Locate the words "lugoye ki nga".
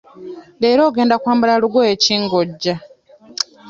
1.61-2.35